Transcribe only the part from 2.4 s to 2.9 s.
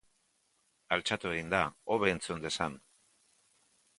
dezan.